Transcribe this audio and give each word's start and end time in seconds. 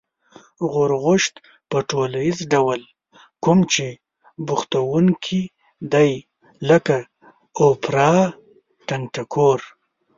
غورغوشت 0.71 1.35
په 1.69 1.77
ټولیز 1.89 2.37
ډول 2.53 2.81
کوم 3.43 3.59
چې 3.73 3.85
بوختوونکي 4.45 5.41
دی 5.93 6.11
لکه: 6.69 6.97
اوپرا، 7.63 8.13
ټنگټکور 8.87 9.59